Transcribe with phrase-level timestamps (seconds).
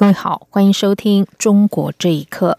[0.00, 2.56] 各位好，欢迎收听《中国这一刻》。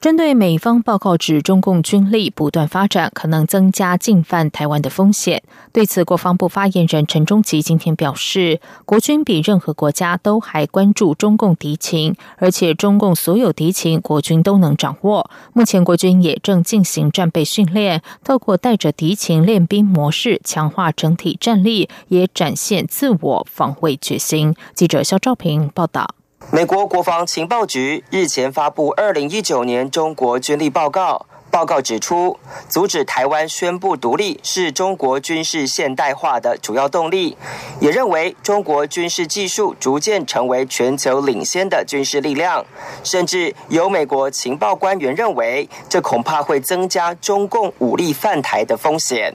[0.00, 15.30] 针对美方报告指中共军力不断发展，可能增加进犯台湾的风险，对此，国防部发言人陈忠吉今天表示，国军比任何国家都还关注中共敌情，而且中共所有敌情，国军都能掌握。
[15.52, 24.56] 目前，国军也正进行战备训练，透过带着敌情练兵模式，强化整体战力，也展现自我防卫决心。
[24.74, 26.16] 记者肖兆平报道。
[26.52, 31.26] 美国国防情报局日前发布二零一九年中国军力报告。
[31.50, 32.38] 报告指出，
[32.68, 37.36] 阻止台湾宣布独立是中国军事现代化的主要动力。
[37.80, 42.64] 也认为中国军事技术逐渐成为全球领先的军事力量。
[43.02, 49.34] 甚至有美国情报官员认为，这恐怕会增加中共武力犯台的风险。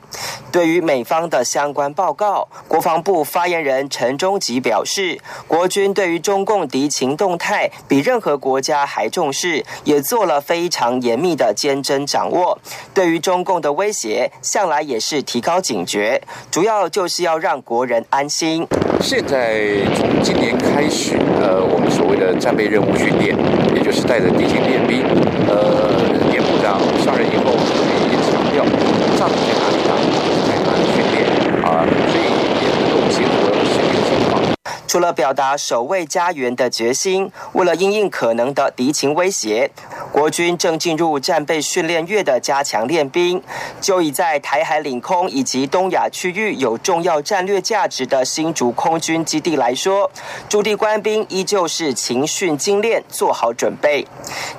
[0.52, 12.06] 对于美方的相关报告，国防部发言人陈忠吉表示，国军对于中共敌情动态比任何国家还重视，也做了非常严密的监侦。
[12.16, 12.58] 掌握
[12.94, 18.66] 对于中共的威胁，向来也是提高警觉，主要就是要让国人安心。
[19.02, 19.60] 现在
[19.98, 23.36] 从今年开始，呃，我们所谓的战备任务训练，
[23.76, 25.04] 也就是带着敌情练兵，
[25.50, 26.00] 呃，
[26.32, 27.52] 严部长上任以后，
[28.08, 28.64] 也强调
[29.20, 29.92] 战在哪里打，
[30.48, 31.28] 在哪里训练
[31.68, 32.32] 啊，所以
[32.64, 34.42] 也能够结合实际情况。
[34.88, 39.70] 除了表达守卫家园的决心，为了应应可能的敌情威胁。
[40.16, 43.44] 国军正进入战备训练月的加强练兵，
[43.82, 50.10] 就以在台海领空以及东亚区域有重要战略价值的新竹空军基地来说，
[50.48, 54.08] 驻地官兵依旧是勤训精练，做好准备。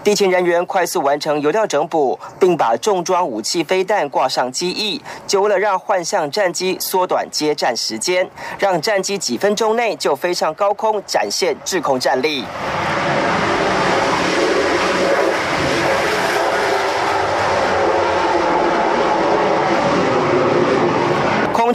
[0.05, 8.29] 地勤人员快速完成油料整补，并把重装武器飞弹挂上机翼，就为了让幻象战机缩短接战时间，
[8.59, 12.45] 让战机几分钟内就飞上高空，展现制空战力。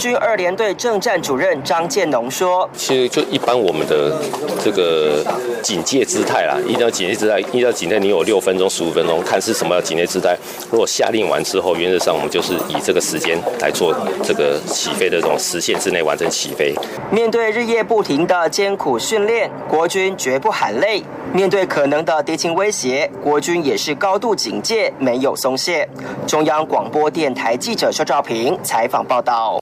[0.02, 4.12] 军二连队政战主任张建农说：“其实就一般我们的
[4.60, 5.24] 这个
[5.62, 8.00] 警戒姿态啦，一定要警戒姿态，一定要警戒。
[8.00, 10.36] 你有六分钟、十五分钟，看是什么警戒姿态。
[10.72, 16.74] 如果下令完之后，原则上我们就是以这个时间来做这个起飞的这种时限之内完成起飞。
[17.12, 21.04] 面对日夜不停的艰苦训练，国军绝不喊累。
[21.32, 25.88] 面对可能的敌情威胁，国军也是高度警戒，没有松懈。”
[26.26, 29.62] 中央广播电台记者肖兆平采访报道。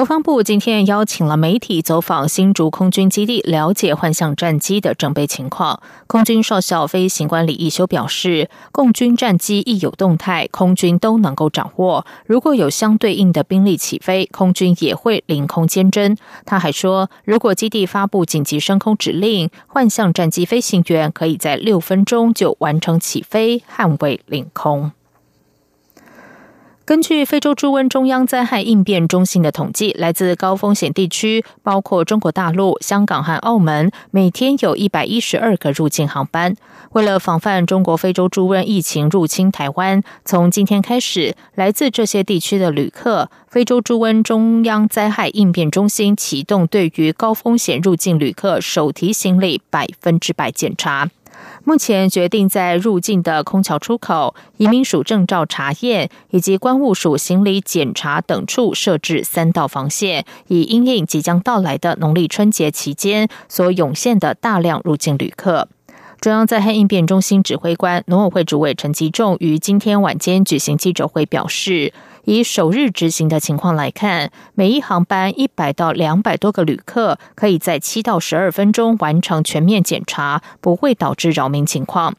[0.00, 5.82] 国防部今天邀请了媒体走访新竹空军基地，了解幻象战机的准备情况。
[6.06, 12.06] 空军少校飞行官李义修表示，共军战机一有动态，空军都能够掌握。
[12.24, 16.16] 如果有相对应的兵力起飞，空军也会凌空监侦。
[16.46, 24.92] 他还说，如果基地发布紧急升空指令，幻象战机飞行员可以在六分钟就完成起飞，捍卫领空。
[26.90, 36.56] 根据非洲猪瘟中央灾害应变中心的统计，来自高风险地区，包括中国大陆、香港和澳门，每天有一百一十二个入境航班。
[36.90, 51.08] 为了防范中国非洲猪瘟疫情入侵台湾，从今天开始，来自这些地区的旅客，非洲猪瘟中央灾害应变中心启动对于高风险入境旅客手提行李百分之百检查。
[51.64, 65.68] 目前决定在入境的空桥出口、移民署证照查验以及关务署行李检查等处设置三道防线，以应应即将到来的农历春节期间所涌现的大量入境旅客。
[66.20, 71.92] 中央灾害应变中心指挥官、农委会主委陈吉仲于今天晚间举行记者会表示。
[72.24, 82.14] 以首日执行的情况来看，每一航班一百到两百多个旅客，可以在七到十二分钟完成全面检查，不会导致扰民情况。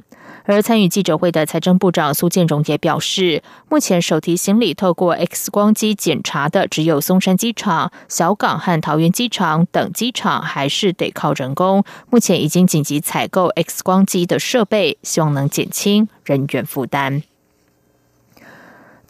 [0.45, 11.83] 而参与记者会的财政部长苏建荣也表示，目前手提行李透过 X 光机检查的只有松山机场、小港和桃园机场等机场，还是得靠人工。
[12.09, 17.21] 目前已经紧急采购 X 光机的设备，希望能减轻人员负担。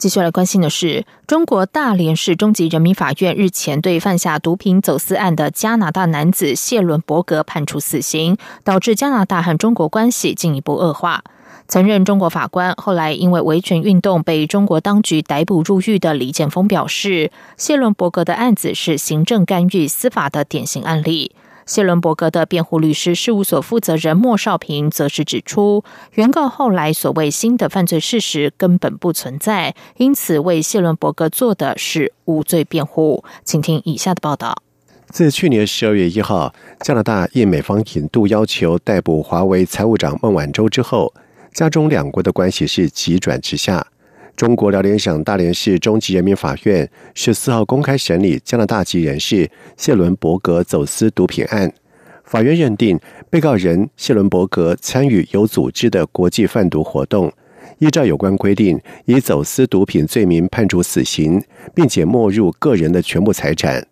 [0.02, 11.22] 继续来关心的是，中国大连市中级人民法院日前对犯下毒品走私案的加拿大男子谢伦伯格判处死刑，导致加拿大和中国关系进一步恶化。
[11.68, 21.30] 曾任中国法官，后来因为维权运动被中国当局逮捕入狱的李建峰表示，谢伦伯格的案子是行政干预司法的典型案例。
[21.66, 33.24] 谢伦伯格的辩护律师事务所负责人莫少平则是指出，原告后来所谓新的犯罪事实根本不存在，因此为谢伦伯格做的是无罪辩护。
[33.44, 34.62] 请听以下的报道：
[35.08, 41.12] 自去年十二月一号，加拿大应美方引渡要求逮捕华为财务长孟晚舟之后，
[41.52, 43.86] 加中两国的关系是急转直下。
[44.42, 51.72] 中国辽宁省大连市中级人民法院十四号公开审理加拿大籍人士谢伦伯格走私毒品案。
[52.24, 52.98] 法院认定，
[53.30, 57.32] 被告人谢伦伯格参与有组织的国际贩毒活动，
[57.78, 61.40] 依照有关规定，以走私毒品罪名判处死刑，
[61.72, 63.86] 并且没入个人的全部财产。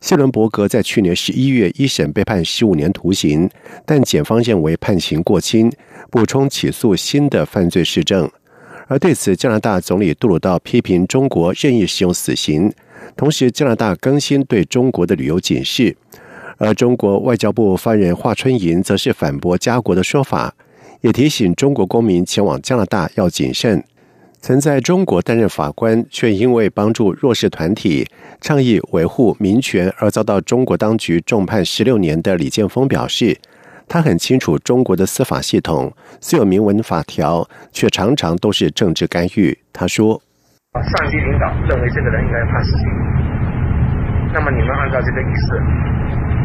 [0.00, 3.48] 谢伦伯格在去年十一月一审被判十五年徒刑，
[3.86, 5.70] 但检方认为判刑过轻，
[6.10, 8.28] 补充起诉新的犯罪事证。
[8.86, 12.70] 而对此，加拿大总理杜鲁道批评中国任意使用死刑，
[13.16, 15.96] 同时加拿大更新对中国的旅游警示。
[16.58, 20.54] 而中国外交部发言人华春莹则是反驳加国的说法，
[21.00, 23.82] 也提醒中国公民前往加拿大要谨慎。
[24.40, 28.06] 曾在中国担任法官却因为帮助弱势团体
[28.42, 33.38] 倡议维护民权而遭到中国当局重判十六年的李建峰表示。
[33.88, 39.56] 他很清楚中国的司法系统虽有明文法条，却常常都是政治干预。
[39.72, 40.20] 他说
[40.74, 42.88] ：“上级领导认为这个人应该判死刑，
[44.32, 45.56] 那么你们按照这个意思，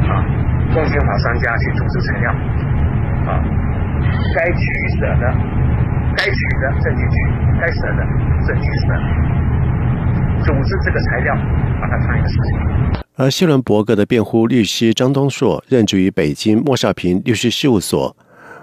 [0.07, 0.21] 啊，
[0.74, 2.31] 公检法商家去组织材料，
[3.25, 3.41] 啊，
[4.36, 4.62] 该取
[5.00, 5.33] 舍的
[6.15, 7.15] 该取的证据取，
[7.59, 8.06] 该舍的
[8.45, 8.94] 证据舍，
[10.45, 11.36] 总之这个材料
[11.81, 18.15] 把它判一个死刑。”而谢伦伯格的辩护律师张东硕任职于北京莫少平律师事务所。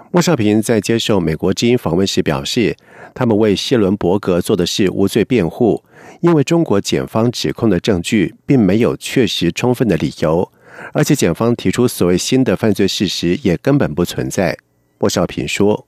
[0.09, 2.75] 莫少平在接受美国之音访问时表示，
[3.13, 5.83] 他们为谢伦伯格做的是无罪辩护，
[6.21, 10.49] 因为中国检方指控的证据并没有确实充分的理由，
[10.93, 14.57] 而且检方提出所谓新的犯罪事实也根本不存在。
[14.97, 15.85] 莫少平说：“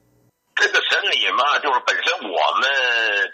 [0.60, 2.68] 这个审理嘛，就是本身我们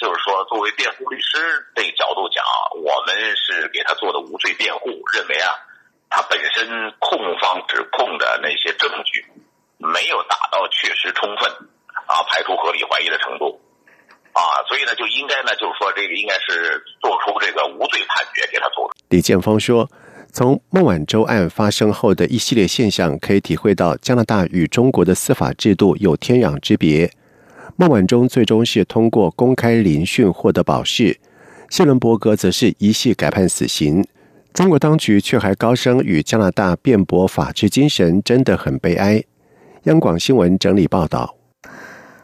[0.00, 1.38] 就是说，作为辩护律师
[1.74, 2.42] 这个角度讲。”
[2.76, 5.50] 我们是给他做的无罪辩护，认为啊，
[6.10, 6.68] 他本身
[7.00, 9.24] 控方指控的那些证据
[9.78, 11.50] 没有达到确实充分
[12.06, 13.58] 啊，排除合理怀疑的程度
[14.32, 18.88] 啊，所以呢，就应该呢，就是说这个应该是做出这个无罪判决给他做。
[19.08, 19.90] 李建峰说，
[20.32, 27.10] 从孟晚舟案发生后的一系列现象，可以体会到加拿大与中国的司法制度有天壤之别。
[27.78, 31.18] 孟晚舟最终是通过公开聆讯获得保释。
[31.68, 34.02] 谢伦伯格则是一系改判死刑，
[34.54, 39.22] 中国当局却还高声与加拿大辩驳法治精神，真的很悲哀。
[39.82, 41.36] 央广新闻整理报道：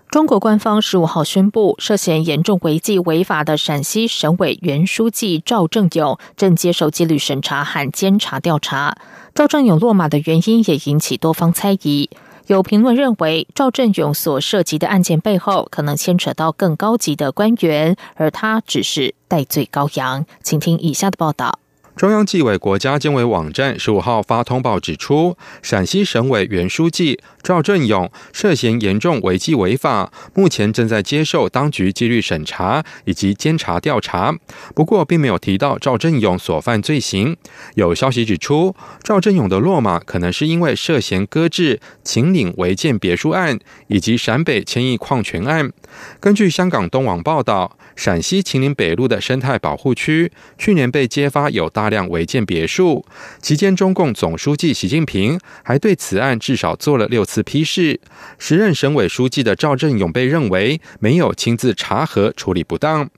[0.08, 8.96] 中国官方十五号宣布，涉嫌严重违纪违法的陕西省委原书记赵正勇正接受纪律审查和监察调查。
[9.34, 12.08] 赵正勇落马的原因也引起多方猜疑。
[12.52, 20.26] 有评论认为，赵振勇所涉及的案件背后可能牵扯到更高级的官员，而他只是戴罪羔羊。
[20.42, 21.61] 请听以下的报道。
[21.94, 34.34] 中央纪委国家监委网站十五号发通报指出，陕西省委原书记赵振勇涉嫌严重违纪违法，目前正在接受当局纪律审查以及监察调查。
[34.74, 37.36] 不过，并没有提到赵振勇所犯罪行。
[37.74, 43.58] 有消息指出，赵振勇的落马可能是因为涉嫌搁置秦岭违建别墅案
[43.88, 45.70] 以及陕北千亿矿权案。
[46.18, 47.76] 根据香港东网报道。
[47.94, 53.04] 陕西秦岭北路的生态保护区去年被揭发有大大量违建别墅，
[53.40, 57.98] 期间中共总书记习近平还对此案至少做了六次批示。
[58.38, 63.10] 时任省委书记的赵振勇被认为没有亲自查核处理不当。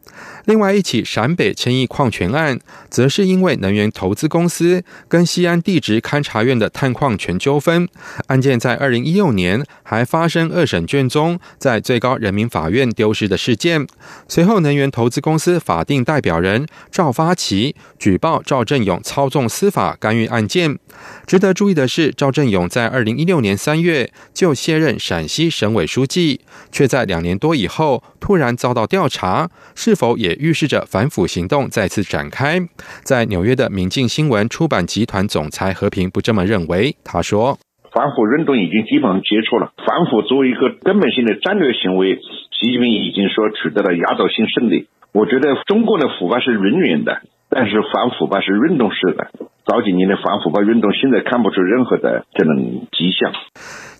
[0.46, 7.86] 另外一起陕北千亿矿权案，则是因为能源投资公司跟西安地质勘察院的探矿权纠纷，
[8.28, 13.86] 案件在二零一六年还发生二审卷宗在最高人民法院丢失的事件。
[14.26, 20.78] 随后，能源投资公司法定代表人赵发奇举报赵赵振勇操纵司法干预案件。
[21.26, 32.60] 值得注意的是，赵振勇在二零一六年三月就卸任陕西省委书记，却在两年多以后突然遭到调查，是否也预示着反腐行动再次展开？
[33.02, 36.94] 在纽约的明镜新闻出版集团总裁何平不这么认为。
[37.02, 37.58] 他说
[37.90, 42.20] ：“反腐运动已经基本上结束了，反腐作为一个根本性的战略行为。”
[42.54, 44.86] 习近平已经说取得了压倒性胜利。
[45.12, 47.22] 我觉得中国的腐败是永远的，
[47.54, 49.30] 但是反腐败是运动式的。
[49.64, 53.32] 早几年的反腐败运动，现在看不出任何的这种迹象。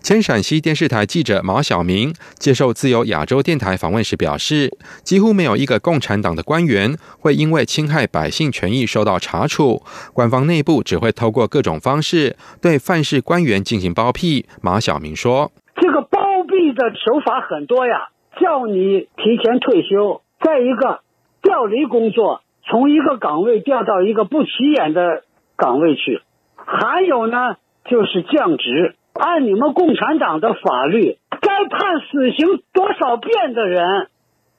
[0.03, 4.69] 前陕西电视台记者马晓明接受自由亚洲电台访问时表示，
[5.03, 9.81] 几乎没有一个共产党的官员会因为侵害百姓权益受到查处，
[10.13, 14.45] 官方内部只会透过各种方式对犯事官员进行包庇。
[14.61, 18.09] 马晓明说：“这个包庇的手法很多呀，
[18.39, 20.99] 叫你提前退休，再一个
[21.41, 25.23] 调离工作，从一个岗位调到一个不起眼的
[25.55, 26.21] 岗位去，
[26.55, 27.55] 还有呢
[27.89, 34.09] 就是降职。”按你们共产党的法律，该判死刑多少遍的人，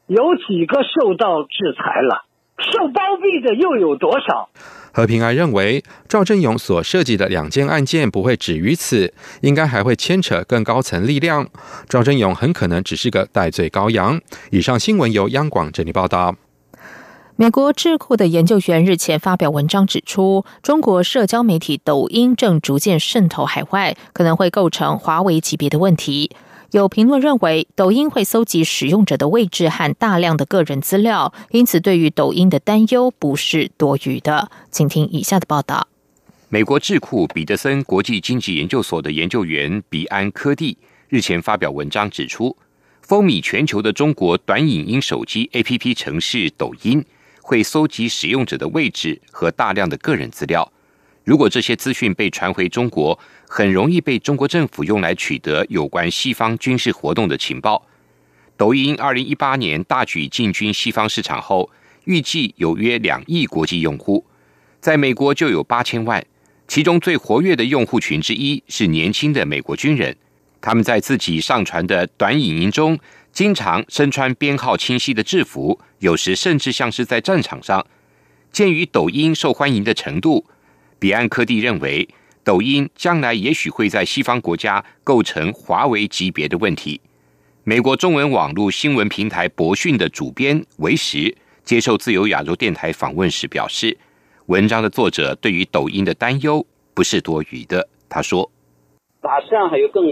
[0.06, 2.25] 有几个受到制裁了？
[2.56, 4.48] 受包庇的又有多少？
[4.94, 11.46] 何平安认为，赵振勇所涉及的两件案件不会止于此，应该还会牵扯更高层力量。
[11.86, 14.18] 赵振勇很可能只是个戴罪羔羊。
[14.50, 16.34] 以上新闻由央广整理报道。
[17.38, 26.30] 美国智库的研究员日前发表文章指出，中国社交媒体抖音正逐渐渗透海外，可能会构成华为级别的问题。
[26.70, 34.50] 有评论认为，抖音会搜集使用者的位置和大量的个人资料，因此对于抖音的担忧不是多余的。
[34.70, 35.88] 请听以下的报道：
[36.48, 40.78] 美国智库彼得森国际经济研究所的研究员比安科蒂
[41.10, 42.56] 日前发表文章指出，
[43.02, 47.04] 风靡全球的中国短影音手机 APP 城市抖音。
[47.46, 50.72] 会搜集使用者的位置和大量的个人资料。
[51.22, 57.86] 如果这些资讯被传回中国，很容易被中国政府用来取得有关西方军事活动的情报。
[58.56, 61.70] 抖音二零一八年大举进军西方市场后，
[62.02, 64.24] 预计有约两亿国际用户，
[64.80, 66.26] 在美国就有八千万，
[66.66, 70.16] 其中最活跃的用户群之一是年轻的美国军人。
[70.60, 72.98] 他们在自己上传的短影音中。
[73.36, 77.86] 经常身穿编号清晰的制服，有时甚至像是在战场上。
[78.50, 80.46] 鉴于抖音受欢迎的程度，
[80.98, 82.08] 彼岸科蒂认为，
[82.42, 86.98] 抖音将来也许会在西方国家构成华为级别的问题。
[87.62, 93.98] 美国中文网络新闻平台博讯的主编维时接受自由亚洲电台访问时表示，
[94.46, 96.64] 文章的作者对于抖音的担忧
[96.94, 97.86] 不是多余的。
[98.08, 98.50] 他说
[99.20, 100.04] ：“它实际上还有更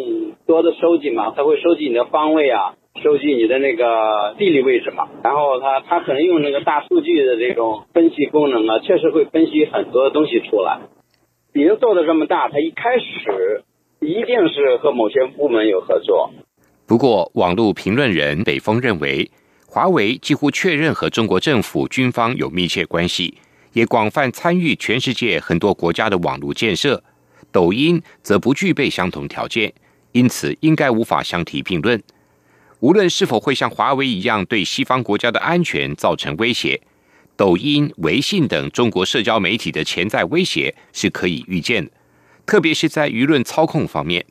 [0.46, 10.78] 多的收集嘛，它会收集你的方位啊。”收集你的那个地理位置嘛，然后它它可能用那个大数据的这种分析功能啊，确实会分析很多东西出来。
[11.52, 13.64] 别人做的这么大，它一开始
[14.00, 16.30] 一定是和某些部门有合作。
[16.86, 19.28] 不过，网络评论人北风认为，
[19.66, 23.34] 华为几乎确认和中国政府军方有密切关系，
[23.72, 27.02] 也广泛参与全世界很多国家的网络建设。
[27.52, 29.72] 抖音则不具备相同条件，
[30.12, 32.00] 因此应该无法相提并论。
[32.80, 36.80] 无论是否会像华为一样对西方国家的安全造成威胁，
[37.36, 41.90] 抖音、微信等中国社交媒体的潜在威胁是可以预见的，
[42.44, 44.24] 特别是在舆论操控方面。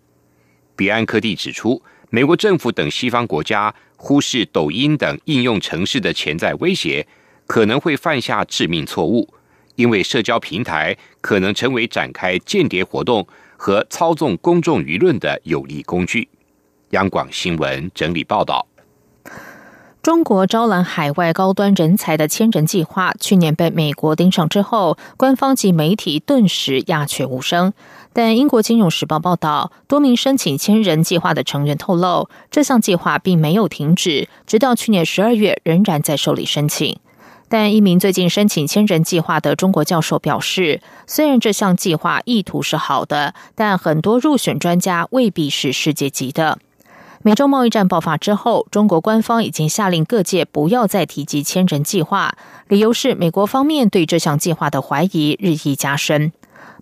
[0.75, 7.07] 彼岸科蒂指出，美国政府等西方国家忽视抖音等应用城市的潜在威胁，
[7.47, 9.33] 可能会犯下致命错误，
[9.75, 16.27] 因为社交平台可能成为展开间谍活动和操纵公众舆论的有力工具。
[16.93, 18.67] 央广新闻整理报道：
[20.03, 27.73] 中国招揽海外高端人才的千人计划，去年被美国盯上之后，官方及媒体顿时鸦雀无声。
[28.13, 36.99] 但英国金融时报报道，多名申请千人计划的成员透露，这项计划并没有停止，直到去年十二月仍然在受理申请。
[37.49, 46.59] 但一名最近申请千人计划的中国教授表示，虽然这项计划意图是好的，但很多入选专家未必是世界级的。
[47.25, 52.35] 美洲贸易战爆发之后，中国官方已经下令各界不要再提及千人计划，
[52.67, 56.33] 理由是美国方面对这项计划的怀疑日益加深。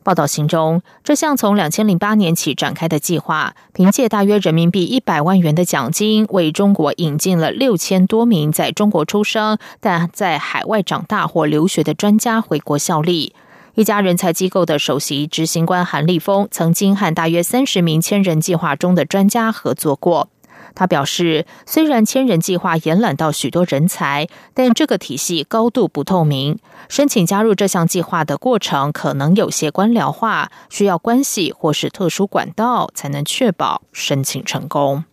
[0.02, 13.36] 报道形容，这项从两千零八年起展开的计划，凭借大约人民币一百万元的奖金，为中国引进了六千多名在中国出生但在海外长大或留学的专家回国效力。
[13.76, 20.30] 一家人才机构的首席执行官韩立峰曾经和大约三十名千人计划中的专家合作过。
[20.74, 26.60] 他表示，虽然千人计划延揽到许多人才，但这个体系高度不透明。
[26.88, 35.04] 申请加入这项计划的过程可能有些官僚化，需要关系或是特殊管道才能确保申请成功。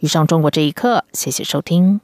[0.00, 2.00] 以上，中国这一刻，谢谢收听。